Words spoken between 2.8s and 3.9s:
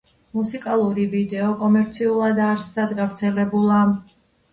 გავრცელებულა.